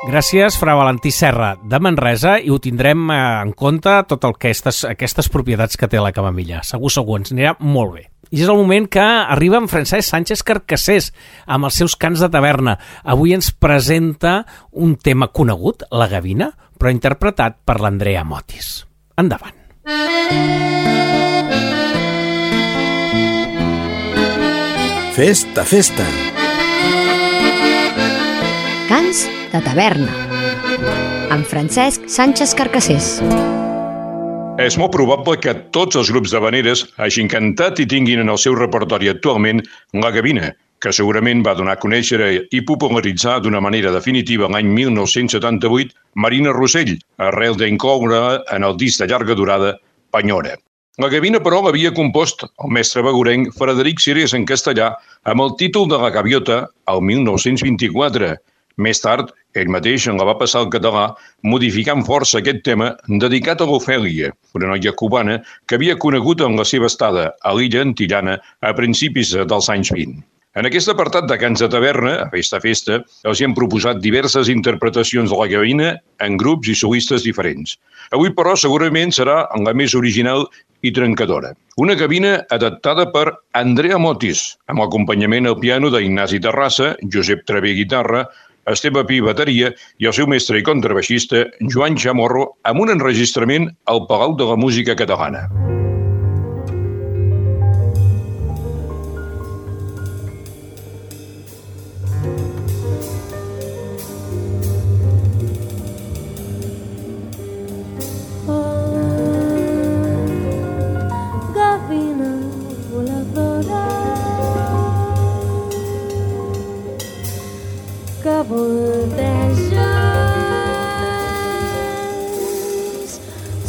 [0.06, 4.51] Gràcies, Fra Valentí Serra, de Manresa, i ho tindrem eh, en compte tot el que
[4.51, 6.62] aquestes, aquestes propietats que té la camamilla.
[6.64, 8.06] Segur, segur, ens anirà molt bé.
[8.30, 11.10] I és el moment que arriba en Francesc Sánchez Carcassés
[11.45, 12.78] amb els seus cants de taverna.
[13.03, 18.86] Avui ens presenta un tema conegut, la gavina, però interpretat per l'Andrea Motis.
[19.18, 19.58] Endavant.
[25.16, 26.03] Festa, festa.
[28.89, 29.22] Cants
[29.53, 30.11] de taverna.
[31.32, 33.07] Amb Francesc Sánchez Carcassés.
[34.59, 38.41] És molt probable que tots els grups de veneres hagin cantat i tinguin en el
[38.43, 39.63] seu repertori actualment
[39.95, 40.51] la gavina,
[40.84, 42.20] que segurament va donar a conèixer
[42.51, 49.07] i popularitzar d'una manera definitiva l'any 1978 Marina Rossell, arrel d'incloure en el disc de
[49.07, 49.78] llarga durada
[50.11, 50.59] Panyora.
[51.04, 54.93] La gavina, però, l'havia compost el mestre begurenc Frederic Cirés en castellà
[55.28, 56.60] amb el títol de la gaviota
[56.91, 58.30] al 1924.
[58.86, 61.04] Més tard, ell mateix en la va passar al català,
[61.54, 62.93] modificant força aquest tema
[63.26, 67.84] dedicat a l'Ofèlia, una noia cubana que havia conegut en la seva estada a l'illa
[67.84, 70.24] antillana a principis dels anys 20.
[70.56, 74.47] En aquest apartat de Cants de Taverna, a Festa Festa, els hi hem proposat diverses
[74.47, 75.89] interpretacions de la gavina
[76.24, 77.74] en grups i solistes diferents.
[78.16, 80.47] Avui, però, segurament serà en la més original
[80.88, 81.51] i trencadora.
[81.84, 83.26] Una gavina adaptada per
[83.60, 88.24] Andrea Motis, amb acompanyament al piano d'Ignasi Terrassa, Josep Travé guitarra,
[88.72, 94.06] Esteve Pi bateria i el seu mestre i contrabaixista Joan Chamorro amb un enregistrament al
[94.08, 95.49] Palau de la Música Catalana.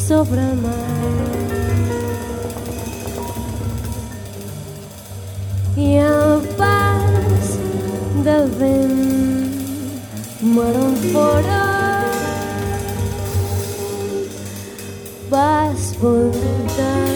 [0.07, 0.73] Sobre el mar.
[5.77, 7.51] I el pas
[8.27, 9.03] del vent
[10.55, 11.65] m'era fora
[15.31, 17.16] vas voltar la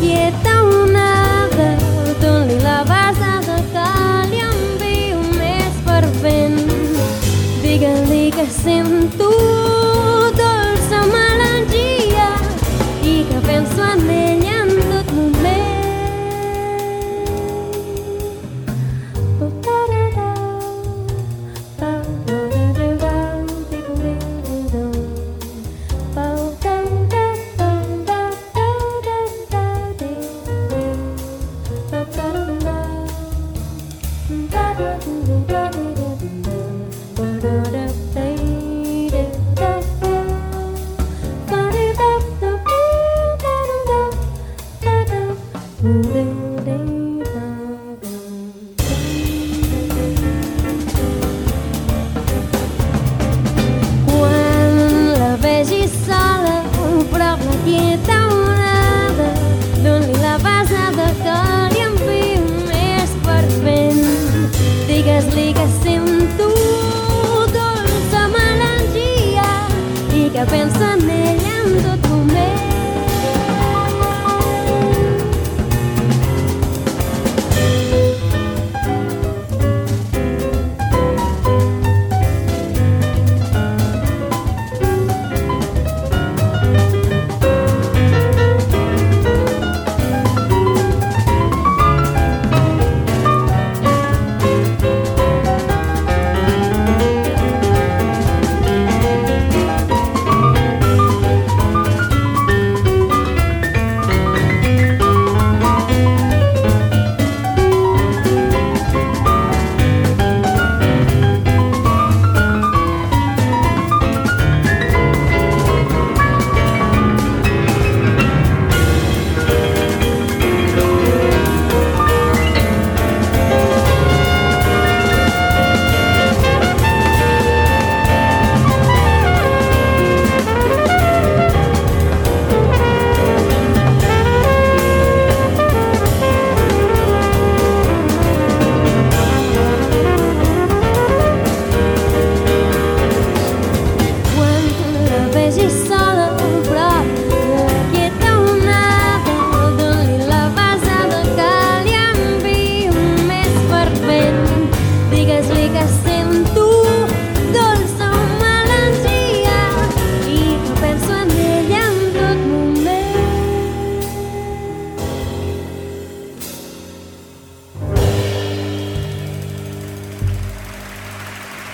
[0.00, 0.30] 贴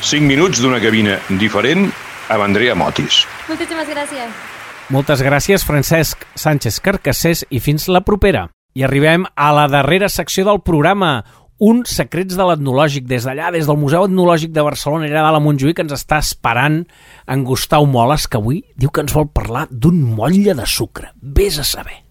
[0.05, 1.87] 5 minuts d'una cabina diferent
[2.29, 3.23] amb Andrea Motis.
[3.49, 4.43] Moltíssimes gràcies.
[4.93, 8.51] Moltes gràcies, Francesc Sánchez Carcassés, i fins la propera.
[8.77, 11.25] I arribem a la darrera secció del programa,
[11.57, 15.41] un Secrets de l'Etnològic, des d'allà, des del Museu Etnològic de Barcelona, allà de la
[15.41, 16.83] Montjuïc, que ens està esperant
[17.25, 21.15] en Gustau Moles, que avui diu que ens vol parlar d'un motlle de sucre.
[21.23, 22.03] Vés a saber.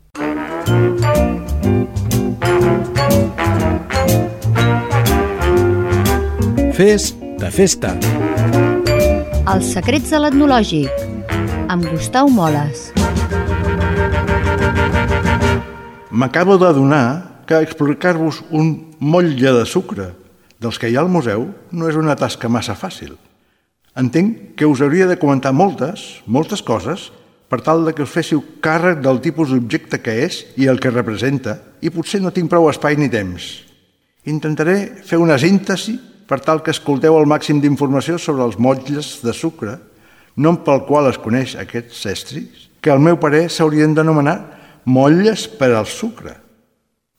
[7.39, 7.91] Festa, festa.
[9.49, 11.01] Els secrets de l'etnològic,
[11.71, 12.91] amb Gustau Moles.
[16.11, 20.11] M'acabo d'adonar que explicar-vos un motlle de sucre
[20.61, 23.17] dels que hi ha al museu no és una tasca massa fàcil.
[23.97, 27.09] Entenc que us hauria de comentar moltes, moltes coses,
[27.49, 30.93] per tal de que us féssiu càrrec del tipus d'objecte que és i el que
[30.93, 33.63] representa, i potser no tinc prou espai ni temps.
[34.29, 35.97] Intentaré fer una síntesi
[36.27, 39.77] per tal que escolteu el màxim d'informació sobre els motlles de sucre,
[40.35, 44.37] nom pel qual es coneix aquests estris, que al meu parer s'haurien d'anomenar
[44.85, 46.35] motlles per al sucre.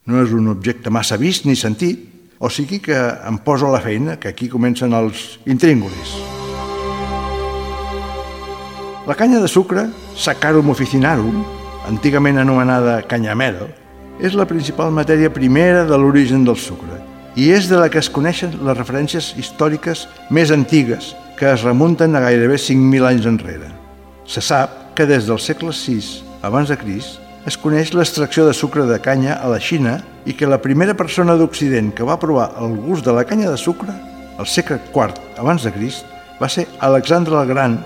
[0.05, 3.81] No és un objecte massa vist ni sentit, o sigui que em poso a la
[3.81, 6.19] feina, que aquí comencen els intríngulis.
[9.07, 9.87] La canya de sucre,
[10.17, 11.45] Saccharum officinarum,
[11.89, 13.67] antigament anomenada canyamel,
[14.21, 18.11] és la principal matèria primera de l'origen del sucre i és de la que es
[18.11, 23.70] coneixen les referències històriques més antigues, que es remunten a gairebé 5.000 anys enrere.
[24.26, 28.87] Se sap que des del segle VI abans de Crist es coneix l'extracció de sucre
[28.89, 32.78] de canya a la Xina i que la primera persona d'Occident que va provar el
[32.87, 33.93] gust de la canya de sucre,
[34.39, 36.07] al segle IV abans de Crist,
[36.41, 37.78] va ser Alexandre el Gran,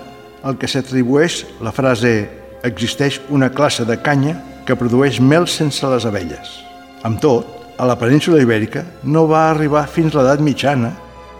[0.43, 2.29] al que s'atribueix la frase
[2.63, 6.59] «existeix una classe de canya que produeix mel sense les abelles».
[7.03, 10.91] Amb tot, a la península ibèrica no va arribar fins l'edat mitjana,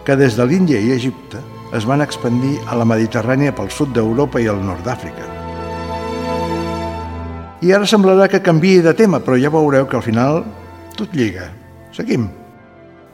[0.07, 1.41] que des de l'Índia i Egipte
[1.75, 5.27] es van expandir a la Mediterrània pel sud d'Europa i al nord d'Àfrica.
[7.59, 10.45] I ara semblarà que canviï de tema, però ja veureu que al final
[10.95, 11.49] tot lliga.
[11.91, 12.29] Seguim.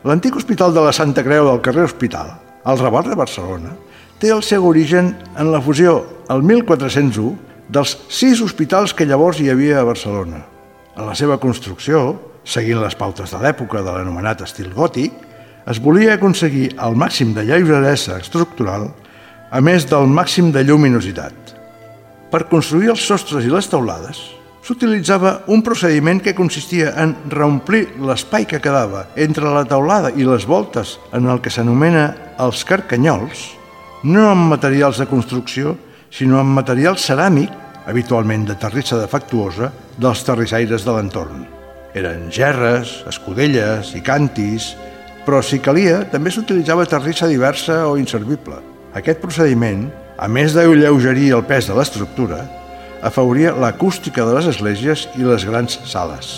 [0.05, 2.29] L'antic hospital de la Santa Creu del carrer Hospital,
[2.63, 3.73] al Raval de Barcelona,
[4.21, 5.97] té el seu origen en la fusió,
[6.29, 7.33] el 1401,
[7.73, 10.45] dels sis hospitals que llavors hi havia a Barcelona.
[10.93, 15.13] En la seva construcció, seguint les pautes de l'època de l'anomenat estil gòtic,
[15.65, 18.91] es volia aconseguir el màxim de lleugeresa estructural
[19.49, 21.33] a més del màxim de lluminositat.
[22.29, 24.19] Per construir els sostres i les teulades,
[24.65, 30.47] s'utilitzava un procediment que consistia en reomplir l'espai que quedava entre la teulada i les
[30.49, 32.07] voltes en el que s'anomena
[32.41, 33.45] els carcanyols,
[34.05, 35.77] no amb materials de construcció,
[36.09, 37.51] sinó amb material ceràmic,
[37.85, 41.54] habitualment de terrissa defectuosa, dels terrissaires de l'entorn.
[41.95, 44.73] Eren gerres, escudelles i cantis,
[45.23, 48.59] però si calia també s'utilitzava terrissa diversa o inservible.
[48.99, 49.87] Aquest procediment,
[50.19, 52.43] a més d'alleugerir el pes de l'estructura,
[53.05, 56.35] afavoria l'acústica de les esglésies i les grans sales.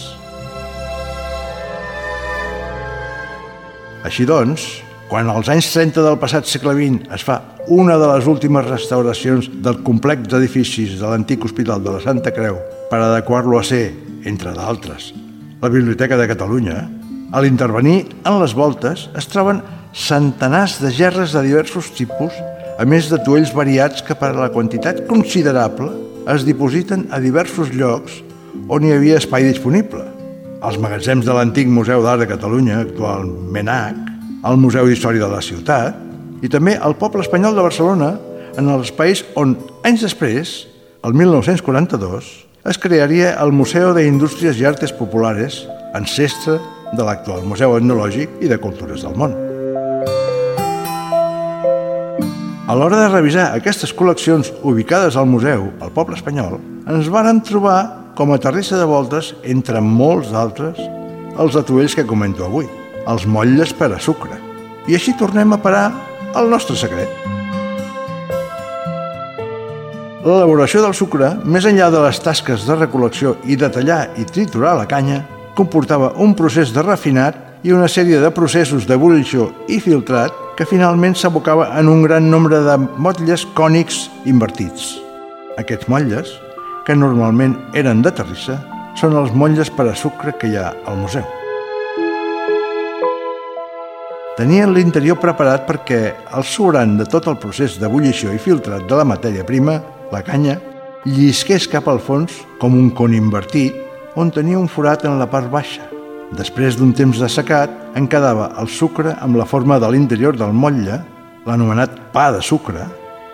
[4.06, 4.70] Així doncs,
[5.10, 7.42] quan als anys 30 del passat segle XX es fa
[7.74, 12.60] una de les últimes restauracions del complex d'edificis de l'antic Hospital de la Santa Creu
[12.92, 13.88] per adequar-lo a ser,
[14.28, 15.14] entre d'altres,
[15.62, 16.86] la Biblioteca de Catalunya,
[17.34, 19.64] a l'intervenir en les voltes es troben
[19.98, 22.36] centenars de gerres de diversos tipus,
[22.78, 25.90] a més de tuells variats que per a la quantitat considerable
[26.30, 28.22] es dipositen a diversos llocs
[28.70, 30.06] on hi havia espai disponible.
[30.62, 33.98] Els magatzems de l'antic Museu d'Art de Catalunya, actual MENAC,
[34.48, 38.14] el Museu d'Història de la Ciutat i també el poble espanyol de Barcelona,
[38.58, 39.56] en els espais on,
[39.86, 40.58] anys després,
[41.06, 45.62] el 1942, es crearia el Museu d'Indústries i Artes Populares,
[45.96, 46.58] ancestre
[46.98, 49.36] de l'actual Museu Etnològic i de Cultures del Món.
[52.68, 56.58] A l'hora de revisar aquestes col·leccions ubicades al museu, al poble espanyol,
[56.92, 60.82] ens varen trobar com a terrissa de voltes, entre molts d'altres,
[61.40, 62.68] els atuells que comento avui,
[63.08, 64.36] els motlles per a sucre.
[64.92, 65.88] I així tornem a parar
[66.36, 67.37] al nostre secret.
[70.26, 74.74] L'elaboració del sucre, més enllà de les tasques de recol·lecció i de tallar i triturar
[74.80, 75.20] la canya,
[75.54, 81.14] comportava un procés de refinat i una sèrie de processos d'ebullició i filtrat que finalment
[81.14, 84.96] s'abocava en un gran nombre de motlles cònics invertits.
[85.62, 86.32] Aquests motlles,
[86.86, 88.58] que normalment eren de terrissa,
[88.98, 91.26] són els motlles per a sucre que hi ha al museu.
[94.38, 96.02] Tenien l'interior preparat perquè
[96.38, 99.78] el sobrant de tot el procés d'ebullició i filtrat de la matèria prima,
[100.12, 100.58] la canya,
[101.06, 103.76] llisqués cap al fons com un con invertit
[104.18, 105.86] on tenia un forat en la part baixa.
[106.38, 110.52] Després d'un temps de secat, en quedava el sucre amb la forma de l'interior del
[110.52, 111.00] motlle,
[111.46, 112.84] l'anomenat pa de sucre,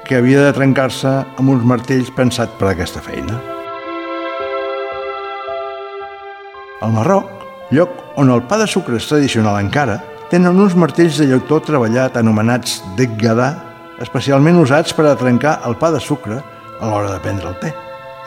[0.06, 3.40] que havia de trencar-se amb uns martells pensat per a aquesta feina.
[6.84, 7.30] Al Marroc,
[7.72, 12.18] lloc on el pa de sucre és tradicional encara, tenen uns martells de llautó treballat
[12.20, 13.54] anomenats deggadà,
[14.04, 16.42] especialment usats per a trencar el pa de sucre
[16.84, 17.72] a l'hora de prendre el te.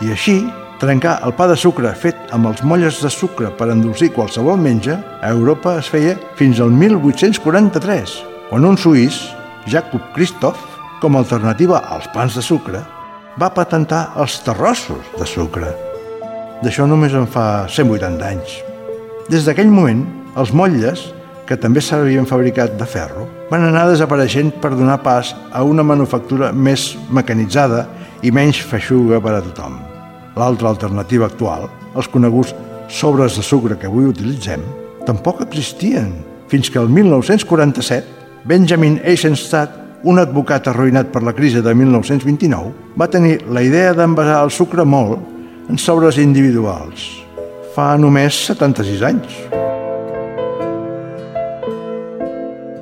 [0.05, 0.37] I així,
[0.81, 4.99] trencar el pa de sucre fet amb els molles de sucre per endolcir qualsevol menja
[5.21, 8.17] a Europa es feia fins al 1843,
[8.51, 9.21] quan un suís,
[9.69, 10.61] Jacob Christoph,
[11.01, 12.81] com a alternativa als pans de sucre,
[13.37, 15.75] va patentar els terrossos de sucre.
[16.63, 18.57] D'això només en fa 180 anys.
[19.29, 20.07] Des d'aquell moment,
[20.41, 21.11] els motlles
[21.47, 26.51] que també s'havien fabricat de ferro, van anar desapareixent per donar pas a una manufactura
[26.53, 27.85] més mecanitzada
[28.23, 29.77] i menys feixuga per a tothom.
[30.37, 32.55] L'altra alternativa actual, els coneguts
[32.89, 34.63] sobres de sucre que avui utilitzem,
[35.07, 36.13] tampoc existien,
[36.49, 43.09] fins que el 1947 Benjamin Eisenstadt, un advocat arruïnat per la crisi de 1929, va
[43.11, 45.19] tenir la idea d'envasar el sucre molt
[45.71, 47.09] en sobres individuals.
[47.75, 49.41] Fa només 76 anys.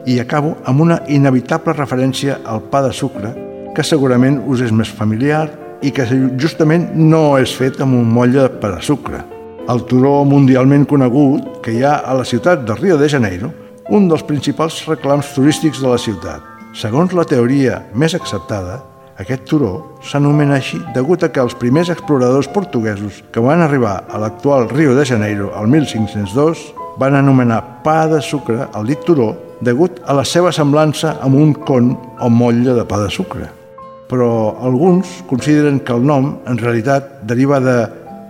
[0.05, 3.33] I acabo amb una inevitable referència al pa de sucre,
[3.75, 5.49] que segurament us és més familiar
[5.85, 6.07] i que
[6.41, 9.21] justament no és fet amb un motlle per a sucre.
[9.69, 13.51] El turó mundialment conegut que hi ha a la ciutat de Rio de Janeiro,
[13.91, 16.45] un dels principals reclams turístics de la ciutat.
[16.77, 18.81] Segons la teoria més acceptada,
[19.21, 19.73] aquest turó
[20.03, 24.97] s'anomena així degut a que els primers exploradors portuguesos que van arribar a l'actual Rio
[24.99, 26.65] de Janeiro al 1502
[26.99, 31.55] van anomenar pa de sucre al dit turó degut a la seva semblança amb un
[31.55, 33.64] con o motlle de pa de sucre.
[34.09, 37.77] Però alguns consideren que el nom en realitat deriva de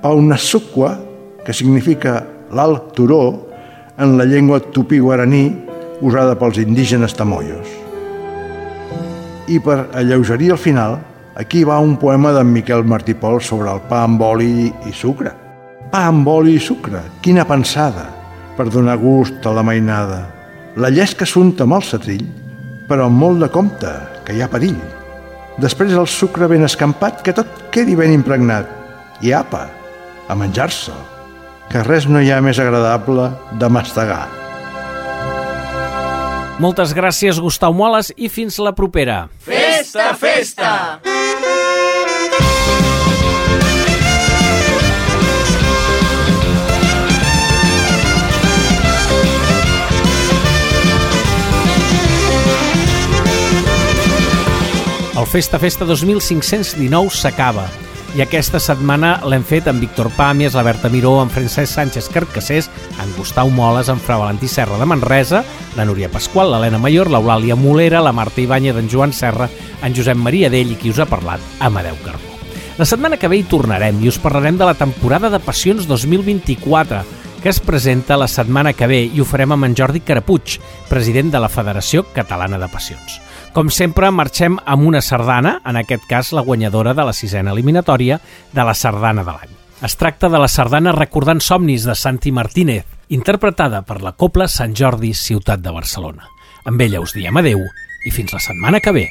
[0.03, 0.95] Paunasuqua,
[1.45, 2.23] que significa
[2.55, 3.49] l'alt turó
[3.99, 5.45] en la llengua tupí-guaraní
[6.01, 7.67] usada pels indígenes tamoyos.
[9.49, 10.99] I per alleugerir el final,
[11.37, 15.33] Aquí va un poema d'en Miquel Martí Pol sobre el pa amb oli i sucre.
[15.91, 18.05] Pa amb oli i sucre, quina pensada,
[18.55, 20.21] per donar gust a la mainada.
[20.79, 22.29] La llesca s'unta amb el setrill,
[22.87, 23.91] però amb molt de compte,
[24.23, 24.79] que hi ha perill.
[25.63, 28.71] Després el sucre ben escampat, que tot quedi ben impregnat.
[29.23, 29.69] I apa,
[30.27, 30.95] a menjar-se,
[31.71, 33.31] que res no hi ha més agradable
[33.61, 34.25] de mastegar.
[36.63, 39.25] Moltes gràcies, Gustau Moles, i fins la propera.
[39.43, 40.75] Festa, festa!
[55.25, 57.63] El Festa Festa 2519 s'acaba
[58.13, 62.69] i aquesta setmana l'hem fet amb Víctor Pàmies, la Berta Miró, en Francesc Sánchez Carcassés,
[63.01, 65.41] en Gustau Moles, en Fra Valentí Serra de Manresa,
[65.79, 69.49] la Núria Pasqual, l'Helena Mayor, l'Eulàlia Molera, la Marta Ibanya, d'en Joan Serra,
[69.81, 72.37] en Josep Maria Dell i qui us ha parlat, Amadeu Carbó.
[72.77, 77.01] La setmana que ve hi tornarem i us parlarem de la temporada de Passions 2024,
[77.41, 80.61] que es presenta la setmana que ve i ho farem amb en Jordi Carapuig,
[80.93, 83.23] president de la Federació Catalana de Passions.
[83.55, 88.19] Com sempre, marxem amb una sardana, en aquest cas la guanyadora de la sisena eliminatòria
[88.51, 89.55] de la sardana de l'any.
[89.87, 92.83] Es tracta de la sardana Recordant somnis de Santi Martínez,
[93.15, 96.27] interpretada per la Copla Sant Jordi Ciutat de Barcelona.
[96.67, 99.07] Amb ella us diem adeu i fins la setmana que ve.